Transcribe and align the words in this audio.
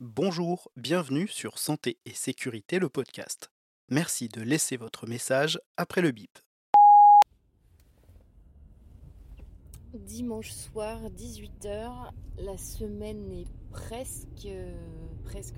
Bonjour, 0.00 0.70
bienvenue 0.76 1.26
sur 1.26 1.58
Santé 1.58 1.98
et 2.06 2.14
Sécurité, 2.14 2.78
le 2.78 2.88
podcast. 2.88 3.50
Merci 3.90 4.28
de 4.28 4.40
laisser 4.42 4.76
votre 4.76 5.08
message 5.08 5.60
après 5.76 6.02
le 6.02 6.12
bip. 6.12 6.38
Dimanche 9.92 10.52
soir, 10.52 11.00
18h, 11.10 12.12
la 12.38 12.56
semaine 12.56 13.28
est 13.32 13.48
presque, 13.72 14.46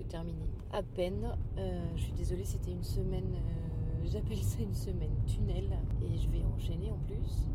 terminée. 0.09 0.49
À 0.73 0.83
peine. 0.83 1.37
Euh, 1.59 1.87
je 1.97 2.05
suis 2.05 2.13
désolée, 2.13 2.47
c'était 2.47 2.73
une 2.73 2.83
semaine, 2.83 3.35
euh, 3.35 4.07
j'appelle 4.11 4.43
ça 4.43 4.63
une 4.63 4.75
semaine 4.75 5.23
tunnel, 5.27 5.69
et 6.01 6.17
je 6.17 6.31
vais 6.31 6.43
enchaîner 6.45 6.91
en 6.91 6.99
plus. 7.01 7.47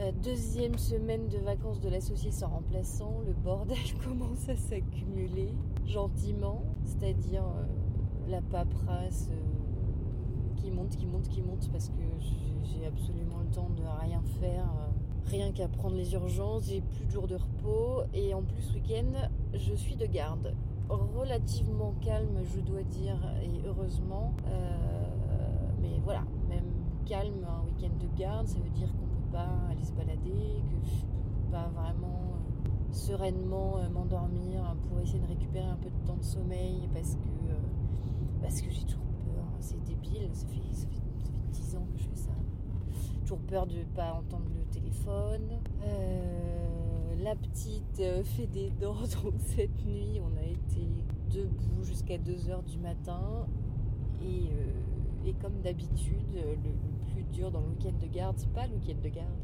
Euh, 0.00 0.12
deuxième 0.22 0.78
semaine 0.78 1.28
de 1.28 1.38
vacances 1.38 1.80
de 1.80 1.88
l'associé 1.90 2.30
sans 2.30 2.48
remplaçant, 2.48 3.20
le 3.26 3.32
bordel 3.32 3.76
commence 4.04 4.48
à 4.48 4.56
s'accumuler 4.56 5.52
gentiment, 5.86 6.62
c'est-à-dire 6.84 7.44
la 8.28 8.40
paperasse 8.40 9.30
qui 10.56 10.70
monte, 10.70 10.96
qui 10.96 11.06
monte, 11.06 11.28
qui 11.28 11.42
monte 11.42 11.70
parce 11.70 11.88
que 11.90 12.02
j'ai 12.62 12.86
absolument 12.86 13.40
le 13.40 13.54
temps 13.54 13.68
de 13.76 13.82
rien 13.82 14.22
faire 14.40 14.70
rien 15.30 15.52
qu'à 15.52 15.68
prendre 15.68 15.96
les 15.96 16.12
urgences, 16.14 16.68
j'ai 16.68 16.80
plus 16.80 17.06
de 17.06 17.10
jours 17.10 17.28
de 17.28 17.36
repos 17.36 18.02
et 18.12 18.34
en 18.34 18.42
plus 18.42 18.72
week-end 18.74 19.28
je 19.54 19.74
suis 19.74 19.96
de 19.96 20.06
garde. 20.06 20.54
Relativement 20.88 21.94
calme 22.00 22.40
je 22.52 22.60
dois 22.60 22.82
dire 22.82 23.16
et 23.42 23.66
heureusement. 23.66 24.34
Euh, 24.46 25.06
mais 25.80 26.00
voilà, 26.02 26.24
même 26.48 26.64
calme 27.06 27.46
un 27.48 27.64
week-end 27.64 27.94
de 28.00 28.18
garde, 28.18 28.48
ça 28.48 28.58
veut 28.58 28.70
dire 28.70 28.88
qu'on 28.92 29.06
peut 29.06 29.19
aller 29.38 29.84
se 29.84 29.92
balader, 29.92 30.62
que 30.68 30.86
je 30.86 31.04
peux 31.04 31.50
pas 31.50 31.68
vraiment 31.68 32.34
euh, 32.34 32.92
sereinement 32.92 33.78
euh, 33.78 33.88
m'endormir 33.88 34.76
pour 34.88 35.00
essayer 35.00 35.20
de 35.20 35.26
récupérer 35.26 35.66
un 35.66 35.76
peu 35.76 35.90
de 35.90 36.06
temps 36.06 36.16
de 36.16 36.24
sommeil 36.24 36.88
parce 36.92 37.14
que, 37.14 38.42
parce 38.42 38.60
que 38.60 38.70
j'ai 38.70 38.82
toujours 38.82 39.02
peur. 39.24 39.44
C'est 39.60 39.82
débile, 39.84 40.28
ça 40.32 40.46
fait, 40.46 40.74
ça 40.74 40.86
fait, 40.88 40.96
ça 41.24 41.30
fait 41.32 41.50
10 41.52 41.76
ans 41.76 41.86
que 41.92 41.98
je 41.98 42.04
fais 42.04 42.16
ça 42.16 42.30
toujours 43.30 43.46
peur 43.46 43.66
de 43.68 43.84
pas 43.94 44.12
entendre 44.14 44.50
le 44.56 44.64
téléphone. 44.72 45.60
Euh, 45.84 47.14
la 47.22 47.36
petite 47.36 48.00
euh, 48.00 48.24
fait 48.24 48.48
des 48.48 48.70
dents, 48.70 48.94
donc 49.22 49.34
cette 49.38 49.84
nuit, 49.84 50.20
on 50.20 50.36
a 50.36 50.42
été 50.42 50.84
debout 51.32 51.84
jusqu'à 51.84 52.18
2h 52.18 52.64
du 52.64 52.78
matin. 52.78 53.46
Et, 54.20 54.50
euh, 55.26 55.32
comme 55.40 55.60
d'habitude, 55.62 56.34
le, 56.34 56.56
plus 57.12 57.22
dur 57.32 57.50
dans 57.50 57.60
le 57.60 57.68
week-end 57.68 57.94
de 58.00 58.06
garde, 58.06 58.36
c'est 58.38 58.52
pas 58.52 58.66
le 58.66 58.74
week-end 58.74 59.00
de 59.02 59.08
garde, 59.08 59.38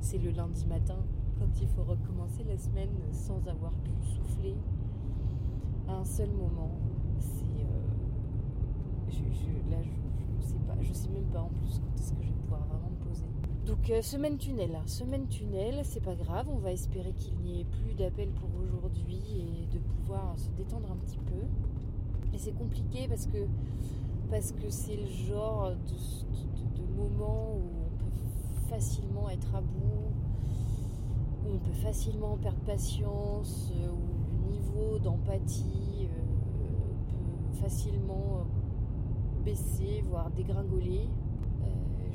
c'est 0.00 0.18
le 0.18 0.30
lundi 0.30 0.66
matin, 0.66 0.98
quand 1.38 1.60
il 1.60 1.68
faut 1.68 1.84
recommencer 1.84 2.44
la 2.44 2.56
semaine 2.56 2.90
sans 3.12 3.46
avoir 3.48 3.72
pu 3.72 3.90
souffler 4.02 4.54
à 5.88 5.96
un 5.96 6.04
seul 6.04 6.30
moment. 6.30 6.70
C'est. 7.18 7.66
je, 9.10 9.70
là, 9.70 9.78
je, 9.82 10.46
sais 10.46 10.58
pas, 10.66 10.76
je 10.80 10.92
sais 10.92 11.08
même 11.08 11.26
pas 11.32 11.40
en 11.40 11.48
plus 11.48 11.80
quand 11.80 12.00
est-ce 12.00 12.12
que 12.12 12.22
je 12.22 12.28
vais 12.28 12.36
pouvoir 12.42 12.66
vraiment 12.66 12.86
donc 13.66 13.90
euh, 13.90 14.00
semaine 14.00 14.38
tunnel, 14.38 14.70
semaine 14.86 15.26
tunnel, 15.26 15.80
c'est 15.82 16.02
pas 16.02 16.14
grave, 16.14 16.46
on 16.48 16.58
va 16.58 16.70
espérer 16.70 17.10
qu'il 17.10 17.34
n'y 17.38 17.62
ait 17.62 17.64
plus 17.64 17.94
d'appels 17.94 18.30
pour 18.30 18.48
aujourd'hui 18.62 19.18
et 19.40 19.74
de 19.74 19.80
pouvoir 19.80 20.38
se 20.38 20.50
détendre 20.50 20.92
un 20.92 20.96
petit 21.04 21.18
peu. 21.18 21.42
Et 22.32 22.38
c'est 22.38 22.52
compliqué 22.52 23.08
parce 23.08 23.26
que 23.26 23.38
parce 24.30 24.52
que 24.52 24.68
c'est 24.70 24.96
le 24.96 25.06
genre 25.06 25.70
de, 25.70 26.96
moment 26.96 27.56
où 27.56 27.68
on 27.84 27.96
peut 27.98 28.68
facilement 28.68 29.28
être 29.28 29.54
à 29.54 29.60
bout, 29.60 30.12
où 31.44 31.54
on 31.54 31.58
peut 31.58 31.78
facilement 31.82 32.36
perdre 32.38 32.60
patience, 32.60 33.70
euh, 33.76 33.88
où 33.90 34.46
le 34.46 34.52
niveau 34.54 34.98
d'empathie 34.98 36.08
euh, 36.08 37.50
peut 37.50 37.56
facilement 37.60 38.46
baisser, 39.44 40.02
voire 40.08 40.30
dégringoler 40.30 41.08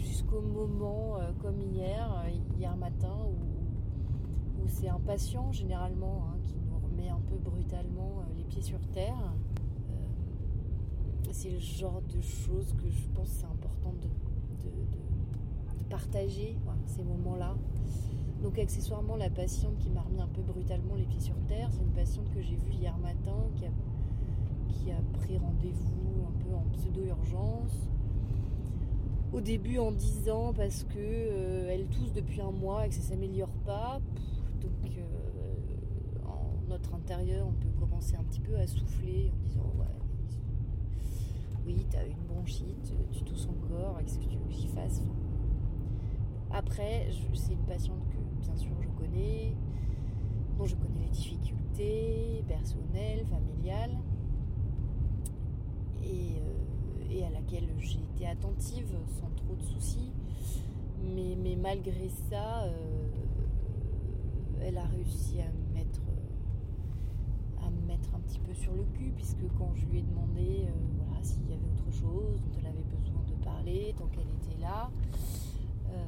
jusqu'au 0.01 0.41
moment 0.41 1.17
euh, 1.19 1.31
comme 1.41 1.59
hier, 1.61 2.23
euh, 2.25 2.29
hier 2.57 2.75
matin, 2.75 3.16
où, 3.28 4.67
c'est 4.67 4.88
un 4.88 4.99
patient 4.99 5.51
généralement 5.51 6.23
hein, 6.28 6.38
qui 6.43 6.55
nous 6.55 6.78
remet 6.79 7.09
un 7.09 7.19
peu 7.28 7.35
brutalement 7.38 8.19
euh, 8.19 8.33
les 8.38 8.43
pieds 8.43 8.61
sur 8.61 8.79
terre. 8.93 9.33
C'est 11.31 11.49
le 11.49 11.59
genre 11.59 12.01
de 12.13 12.21
choses 12.21 12.73
que 12.73 12.89
je 12.89 13.07
pense 13.15 13.29
c'est 13.29 13.45
important 13.45 13.93
de, 14.01 14.07
partager 15.89 16.55
ces 16.85 17.03
moments-là. 17.03 17.53
Donc 18.41 18.57
accessoirement 18.57 19.17
la 19.17 19.29
patiente 19.29 19.77
qui 19.77 19.89
m'a 19.89 19.99
remis 20.01 20.21
un 20.21 20.27
peu 20.27 20.41
brutalement 20.41 20.95
les 20.95 21.03
pieds 21.03 21.19
sur 21.19 21.35
terre, 21.49 21.67
c'est 21.71 21.81
une 21.81 21.91
patiente 21.91 22.29
que 22.33 22.41
j'ai 22.41 22.55
vue 22.55 22.71
hier 22.71 22.97
matin 22.99 23.35
qui 23.57 24.91
a, 24.91 25.01
pris 25.19 25.37
rendez-vous 25.37 26.25
un 26.27 26.43
peu 26.43 26.55
en 26.55 26.63
pseudo-urgence 26.71 27.89
au 29.33 29.41
début 29.41 29.79
en 29.79 29.91
disant 29.91 30.53
parce 30.53 30.83
que 30.85 30.97
euh, 30.97 31.69
elle 31.69 31.85
tousse 31.87 32.13
depuis 32.13 32.39
un 32.41 32.51
mois 32.51 32.85
et 32.85 32.89
que 32.89 32.95
ça 32.95 33.01
s'améliore 33.01 33.55
pas. 33.65 33.99
Donc 34.61 34.91
euh, 34.97 36.27
en 36.27 36.69
notre 36.69 36.93
intérieur, 36.95 37.47
on 37.47 37.53
peut 37.53 37.71
commencer 37.79 38.15
un 38.15 38.23
petit 38.23 38.41
peu 38.41 38.55
à 38.57 38.65
souffler 38.65 39.31
en 39.33 39.47
disant 39.47 39.73
ouais, 39.77 39.85
oui, 41.73 41.85
t'as 41.89 42.05
une 42.05 42.23
bronchite, 42.27 42.93
tu 43.11 43.23
tousses 43.23 43.47
encore, 43.47 43.99
qu'est-ce 43.99 44.19
que 44.19 44.25
tu 44.25 44.37
veux 44.37 44.49
que 44.49 44.53
Après, 46.51 47.09
c'est 47.33 47.53
une 47.53 47.65
patiente 47.65 48.03
que 48.09 48.17
bien 48.45 48.55
sûr 48.55 48.71
je 48.81 48.87
connais, 48.89 49.53
dont 50.57 50.65
je 50.65 50.75
connais 50.75 51.01
les 51.03 51.09
difficultés 51.09 52.43
personnelles, 52.47 53.25
familiales. 53.25 53.97
Et 56.03 56.39
euh, 56.39 57.25
à 57.25 57.29
laquelle 57.29 57.69
j'ai 57.79 57.99
été 58.15 58.27
attentive 58.27 58.95
sans 59.19 59.29
trop 59.35 59.55
de 59.55 59.61
soucis. 59.61 60.11
Mais, 61.15 61.55
malgré 61.55 62.09
ça, 62.29 62.63
euh, 62.63 63.07
elle 64.61 64.77
a 64.77 64.85
réussi 64.85 65.39
à 65.41 65.45
me 67.69 67.87
mettre 67.87 68.15
un 68.15 68.19
petit 68.19 68.39
sur 68.53 68.73
le 68.73 68.84
cul 68.94 69.12
puisque 69.16 69.47
quand 69.57 69.72
je 69.75 69.85
lui 69.88 70.00
ai 70.00 70.01
demandé 70.01 70.66
euh, 70.67 70.72
voilà, 70.97 71.23
s'il 71.23 71.44
y 71.50 71.53
avait 71.53 71.66
autre 71.66 71.91
chose 71.91 72.41
dont 72.41 72.59
elle 72.59 72.67
avait 72.67 72.84
besoin 72.84 73.22
de 73.28 73.44
parler 73.44 73.94
tant 73.97 74.07
qu'elle 74.07 74.29
était 74.29 74.59
là, 74.62 74.89
euh, 75.89 76.03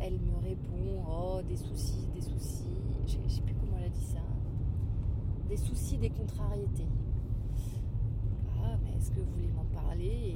elle 0.00 0.18
me 0.20 0.36
répond 0.42 1.04
oh 1.08 1.40
des 1.46 1.56
soucis, 1.56 2.08
des 2.14 2.22
soucis, 2.22 2.82
je 3.06 3.28
sais 3.28 3.42
plus 3.42 3.54
comment 3.54 3.78
elle 3.78 3.86
a 3.86 3.88
dit 3.88 4.04
ça, 4.04 4.20
des 5.48 5.56
soucis, 5.56 5.98
des 5.98 6.10
contrariétés. 6.10 6.88
Est-ce 9.06 9.10
que 9.10 9.20
vous 9.20 9.30
voulez 9.32 9.52
m'en 9.54 9.64
parler? 9.66 10.34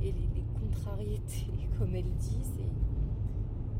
Et, 0.00 0.12
les, 0.12 0.44
contrariétés, 0.54 1.50
comme 1.78 1.94
elle 1.96 2.12
dit, 2.14 2.42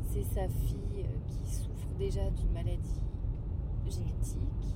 c'est 0.03 0.25
sa 0.25 0.49
fille 0.49 1.05
euh, 1.05 1.17
qui 1.27 1.55
souffre 1.55 1.95
déjà 1.97 2.29
d'une 2.31 2.51
maladie 2.53 3.01
génétique. 3.89 4.75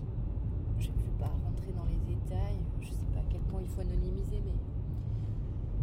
Je 0.78 0.88
ne 0.88 0.94
veux 0.94 1.18
pas 1.18 1.32
dans 1.72 1.84
les 1.84 2.14
détails, 2.14 2.58
je 2.80 2.88
sais 2.88 3.06
pas 3.12 3.20
à 3.20 3.24
quel 3.30 3.40
point 3.42 3.60
il 3.62 3.68
faut 3.68 3.80
anonymiser, 3.80 4.40
mais. 4.44 4.52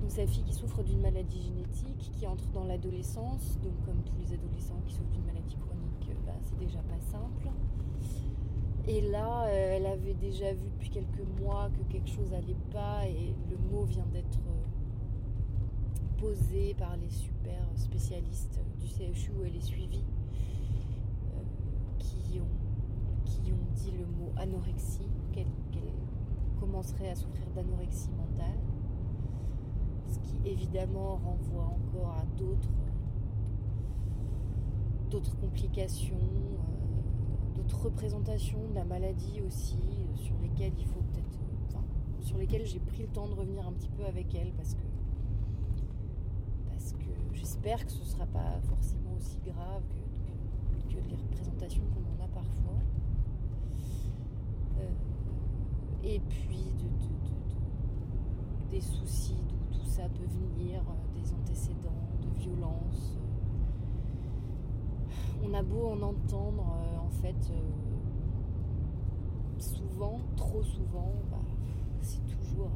Donc 0.01 0.09
sa 0.09 0.25
fille 0.25 0.43
qui 0.43 0.53
souffre 0.53 0.81
d'une 0.83 1.01
maladie 1.01 1.41
génétique, 1.41 2.11
qui 2.13 2.25
entre 2.25 2.47
dans 2.51 2.65
l'adolescence, 2.65 3.59
donc 3.63 3.73
comme 3.85 4.01
tous 4.03 4.15
les 4.17 4.33
adolescents 4.33 4.81
qui 4.87 4.95
souffrent 4.95 5.11
d'une 5.11 5.25
maladie 5.25 5.55
chronique, 5.57 6.17
bah, 6.25 6.33
c'est 6.41 6.57
déjà 6.57 6.79
pas 6.79 6.99
simple. 6.99 7.49
Et 8.87 9.01
là, 9.01 9.43
euh, 9.45 9.77
elle 9.77 9.85
avait 9.85 10.15
déjà 10.15 10.53
vu 10.53 10.69
depuis 10.69 10.89
quelques 10.89 11.23
mois 11.39 11.69
que 11.69 11.83
quelque 11.91 12.09
chose 12.09 12.31
n'allait 12.31 12.57
pas 12.71 13.05
et 13.07 13.35
le 13.49 13.57
mot 13.69 13.83
vient 13.83 14.07
d'être 14.11 14.39
euh, 14.47 16.17
posé 16.17 16.73
par 16.73 16.97
les 16.97 17.09
super 17.09 17.61
spécialistes 17.75 18.59
du 18.79 18.87
CHU 18.87 19.31
où 19.39 19.45
elle 19.45 19.55
est 19.55 19.61
suivie 19.61 20.03
qui, 22.31 22.39
ont, 22.39 23.25
qui 23.25 23.51
ont 23.51 23.73
dit 23.75 23.91
le 23.91 24.05
mot 24.05 24.31
anorexie, 24.37 25.09
qu'elle 25.31 25.51
commencerait 26.59 27.09
à 27.09 27.15
souffrir 27.15 27.47
d'anorexie 27.55 28.11
mentale. 28.11 28.59
Ce 30.07 30.19
qui 30.19 30.49
évidemment 30.49 31.15
renvoie 31.15 31.65
encore 31.65 32.15
à 32.17 32.25
d'autres 32.37 32.69
d'autres 35.09 35.35
complications 35.37 36.15
d'autres 37.55 37.83
représentations 37.83 38.59
de 38.69 38.75
la 38.75 38.85
maladie 38.85 39.41
aussi, 39.45 39.77
euh, 39.77 40.15
sur 40.15 40.35
lesquelles 40.41 40.73
il 40.77 40.85
faut 40.85 41.01
peut-être. 41.01 41.39
Euh, 41.75 42.21
sur 42.21 42.37
lesquelles 42.37 42.65
j'ai 42.65 42.79
pris 42.79 43.03
le 43.03 43.09
temps 43.09 43.27
de 43.27 43.33
revenir 43.33 43.67
un 43.67 43.73
petit 43.73 43.89
peu 43.89 44.05
avec 44.05 44.33
elle 44.35 44.51
parce 44.53 44.73
que. 44.73 44.83
Parce 46.69 46.93
que 46.93 47.33
j'espère 47.33 47.85
que 47.85 47.91
ce 47.91 47.99
ne 47.99 48.05
sera 48.05 48.25
pas 48.25 48.59
forcément 48.69 49.13
aussi 49.17 49.37
grave 49.45 49.83
que, 50.89 50.95
les 51.09 51.15
représentations 51.15 51.83
qu'on 51.93 52.01
en 52.01 52.25
a 52.25 52.27
parfois. 52.27 52.79
Euh, 56.03 56.07
et 56.07 56.19
puis 56.19 56.73
de, 56.79 56.87
des 58.69 58.81
soucis 58.81 59.35
d'où 59.47 59.77
tout 59.77 59.85
ça 59.85 60.03
peut 60.09 60.25
venir, 60.25 60.81
des 61.15 61.33
antécédents, 61.33 62.07
de 62.21 62.29
violence 62.39 63.17
on 65.43 65.53
a 65.53 65.63
beau 65.63 65.87
en 65.87 66.01
entendre, 66.01 66.63
euh, 66.77 66.97
en 66.99 67.09
fait, 67.09 67.51
euh, 67.51 67.59
souvent, 69.57 70.19
trop 70.35 70.63
souvent, 70.63 71.11
bah, 71.29 71.41
c'est 72.01 72.25
toujours. 72.25 72.71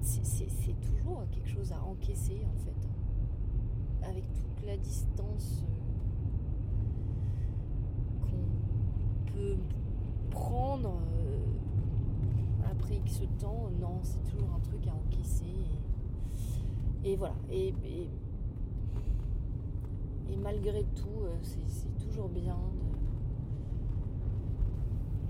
C'est 0.00 0.80
toujours 0.80 1.24
quelque 1.30 1.48
chose 1.48 1.72
à 1.72 1.82
encaisser 1.84 2.44
en 2.44 2.58
fait. 2.64 2.88
Avec 4.08 4.24
toute 4.34 4.66
la 4.66 4.76
distance 4.76 5.64
euh, 8.24 8.26
qu'on 8.26 9.32
peut 9.32 9.56
prendre 10.32 10.98
euh, 11.18 12.70
après 12.70 12.96
X 12.96 13.22
temps, 13.38 13.70
non, 13.80 14.00
c'est 14.02 14.22
toujours 14.24 14.48
un 14.54 14.60
truc 14.60 14.86
à 14.86 14.94
encaisser. 14.94 15.44
Et, 17.04 17.16
voilà. 17.16 17.34
Et, 17.50 17.74
et, 17.84 18.08
malgré 20.40 20.82
tout, 20.96 21.24
euh, 21.24 21.36
c'est 21.42 21.98
toujours 22.04 22.28
bien 22.28 22.56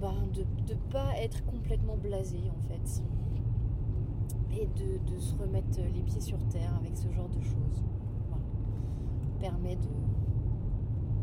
ben, 0.00 0.14
de 0.34 0.40
ne 0.72 0.78
pas 0.90 1.16
être 1.18 1.44
complètement 1.44 1.96
blasé 1.96 2.38
en 2.50 2.60
fait. 2.68 3.02
Et 4.52 4.66
de, 4.66 5.18
se 5.18 5.34
remettre 5.36 5.80
les 5.94 6.02
pieds 6.02 6.20
sur 6.20 6.38
terre 6.48 6.74
avec 6.80 6.96
ce 6.96 7.10
genre 7.12 7.28
de 7.28 7.40
choses. 7.40 7.84
Voilà. 8.28 8.42
Permet 9.38 9.76
de. 9.76 9.88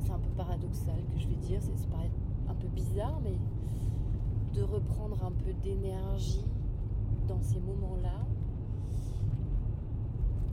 C'est 0.01 0.11
un 0.11 0.19
peu 0.19 0.29
paradoxal 0.29 1.03
que 1.11 1.19
je 1.19 1.27
vais 1.27 1.35
dire, 1.35 1.61
ça 1.61 1.71
paraît 1.91 2.11
peu 2.59 2.67
bizarre, 2.67 3.19
mais 3.23 3.37
de 4.53 4.63
reprendre 4.63 5.23
un 5.23 5.31
peu 5.31 5.53
d'énergie 5.63 6.45
dans 7.27 7.41
ces 7.41 7.59
moments-là, 7.59 8.25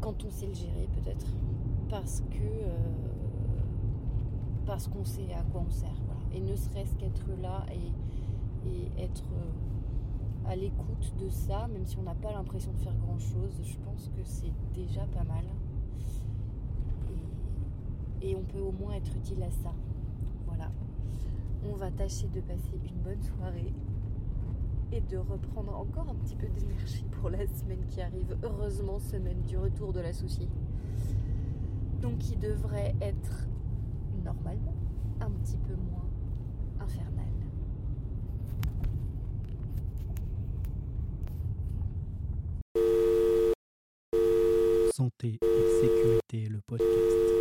quand 0.00 0.24
on 0.24 0.30
sait 0.30 0.46
le 0.46 0.54
gérer 0.54 0.88
peut-être, 0.94 1.26
parce 1.88 2.20
que 2.30 2.44
euh, 2.44 2.76
parce 4.66 4.88
qu'on 4.88 5.04
sait 5.04 5.32
à 5.32 5.42
quoi 5.52 5.64
on 5.66 5.70
sert, 5.70 5.90
et 6.32 6.40
ne 6.40 6.54
serait-ce 6.54 6.94
qu'être 6.96 7.26
là 7.40 7.64
et, 7.72 7.92
être 8.98 9.24
euh, 9.32 10.50
à 10.50 10.56
l'écoute 10.56 11.14
de 11.20 11.28
ça, 11.28 11.68
même 11.68 11.86
si 11.86 11.96
on 11.98 12.02
n'a 12.02 12.14
pas 12.14 12.32
l'impression 12.32 12.72
de 12.72 12.78
faire 12.78 12.96
grand-chose, 12.96 13.60
je 13.62 13.76
pense 13.84 14.08
que 14.08 14.22
c'est 14.24 14.52
déjà 14.74 15.02
pas 15.06 15.22
mal. 15.22 15.44
Et 18.22 18.34
on 18.34 18.42
peut 18.42 18.58
au 18.58 18.72
moins 18.72 18.94
être 18.94 19.14
utile 19.14 19.42
à 19.44 19.50
ça. 19.50 19.72
On 21.68 21.74
va 21.74 21.90
tâcher 21.90 22.28
de 22.28 22.40
passer 22.40 22.80
une 22.88 22.96
bonne 23.02 23.22
soirée 23.22 23.72
et 24.92 25.00
de 25.00 25.16
reprendre 25.16 25.76
encore 25.76 26.08
un 26.08 26.14
petit 26.14 26.36
peu 26.36 26.46
d'énergie 26.48 27.04
pour 27.20 27.28
la 27.28 27.46
semaine 27.46 27.84
qui 27.88 28.00
arrive. 28.00 28.36
Heureusement, 28.42 28.98
semaine 28.98 29.42
du 29.42 29.58
retour 29.58 29.92
de 29.92 30.00
l'associé. 30.00 30.48
Donc, 32.00 32.18
qui 32.18 32.36
devrait 32.36 32.94
être 33.00 33.46
normalement 34.24 34.74
un 35.20 35.30
petit 35.30 35.58
peu 35.58 35.74
moins 35.74 36.08
infernal. 36.80 37.26
Santé 44.92 45.38
et 45.42 45.80
sécurité, 45.80 46.48
le 46.48 46.60
podcast. 46.66 47.35